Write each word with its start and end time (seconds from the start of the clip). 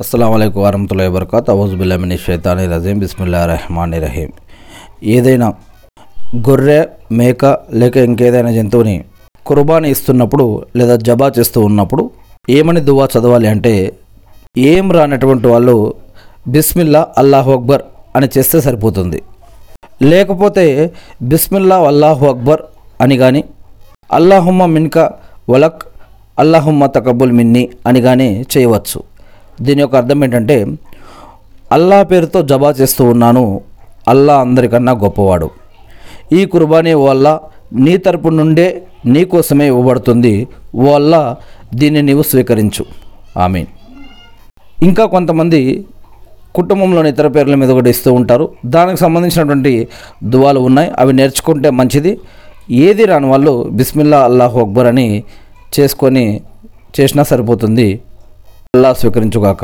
అస్సలం 0.00 0.32
అయికు 0.32 0.62
వరహతుల్లా 0.62 1.04
వబర్కాత్ 1.08 1.50
అవుజుబుల్లామిని 1.50 2.16
షైతాని 2.16 2.64
రజీం. 2.66 2.98
బిస్మిల్లా 2.98 3.46
రహమాన్ 3.46 3.94
రహీం. 3.94 4.30
ఏదైనా 5.02 5.54
గొర్రె 6.48 6.84
మేక 7.12 7.44
లేక 7.72 7.96
ఇంకేదైనా 7.96 8.50
జంతువుని 8.52 9.04
కుర్బానీ 9.46 9.90
ఇస్తున్నప్పుడు 9.90 10.66
లేదా 10.76 10.96
జబా 10.96 11.32
చేస్తూ 11.38 11.60
ఉన్నప్పుడు 11.60 12.10
ఏమని 12.50 12.80
దువా 12.80 13.08
చదవాలి 13.14 13.48
అంటే 13.48 13.74
ఏం 14.58 14.92
రానటువంటి 14.92 15.48
వాళ్ళు 15.48 15.94
బిస్మిల్లా 16.48 17.06
అల్లాహు 17.18 17.52
అక్బర్ 17.52 17.82
అని 18.16 18.28
చేస్తే 18.38 18.60
సరిపోతుంది. 18.60 19.22
లేకపోతే 20.02 20.92
బిస్మిల్లా 21.22 21.76
అల్లాహు 21.76 22.26
అక్బర్ 22.26 22.62
అని 23.00 23.16
కానీ 23.16 23.44
అల్లాహుమ్మ 24.12 24.66
మిన్క 24.66 24.98
వలక్ 25.48 25.82
అల్లాహుమ్మ 26.38 26.86
తకబుల్ 26.86 27.32
మిన్ని 27.32 27.68
అని 27.86 28.00
కానీ 28.00 28.44
చేయవచ్చు. 28.56 29.15
దీని 29.62 29.80
యొక్క 29.80 29.96
అర్థం 29.96 30.24
ఏంటంటే 30.24 30.66
అల్లా 31.72 32.02
పేరుతో 32.02 32.42
జబా 32.42 32.70
చేస్తూ 32.70 33.04
ఉన్నాను 33.04 33.60
అల్లా 34.08 34.40
అందరికన్నా 34.40 34.92
గొప్పవాడు. 34.92 35.50
ఈ 36.32 36.44
కుర్బానీ 36.44 36.94
వల్ల 36.94 37.40
నీ 37.72 37.96
తరపు 37.96 38.28
నుండే 38.28 38.82
నీ 39.06 39.24
కోసమే 39.24 39.66
ఇవ్వబడుతుంది. 39.66 40.48
ఓ 40.74 40.94
అల్లా 40.94 41.36
దీన్ని 41.74 42.02
నీవు 42.02 42.22
స్వీకరించు. 42.22 42.84
ఆమె 43.36 43.66
ఇంకా 44.82 45.04
కొంతమంది 45.04 45.84
కుటుంబంలోని 46.54 47.08
ఇతర 47.08 47.26
పేర్ల 47.28 47.54
మీద 47.54 47.68
కూడా 47.68 47.88
ఇస్తూ 47.88 48.12
ఉంటారు. 48.12 48.48
దానికి 48.66 48.98
సంబంధించినటువంటి 49.00 49.88
దువాలు 50.24 50.60
ఉన్నాయి. 50.60 50.90
అవి 50.98 51.12
నేర్చుకుంటే 51.12 51.70
మంచిది. 51.70 52.18
ఏది 52.70 53.04
రాని 53.04 53.26
వాళ్ళు 53.26 53.68
బిస్మిల్లా 53.70 54.24
అల్లాహు 54.24 54.60
అక్బర్ 54.60 54.86
అని 54.86 55.24
చేసుకొని 55.78 56.40
చేసినా 57.00 57.22
సరిపోతుంది. 57.22 58.00
అల్లా 58.76 58.90
స్వీకరించుగాక. 59.00 59.54